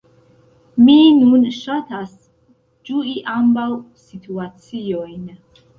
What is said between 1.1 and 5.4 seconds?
nun ŝatas ĝui ambaŭ situaciojn.